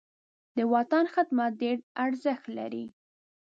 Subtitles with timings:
[0.57, 2.85] د وطن خدمت ډېر ارزښت لري.